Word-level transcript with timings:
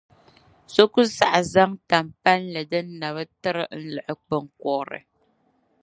So 0.73 0.83
ku 0.93 1.01
saɣi 1.17 1.41
zaŋ 1.53 1.71
tan’ 1.89 2.05
palli 2.23 2.61
din 2.71 2.87
na 2.99 3.07
bi 3.15 3.23
tiri 3.41 3.63
n-liɣi 3.83 4.13
binyɛr’ 4.27 4.61
kurili. 4.61 4.99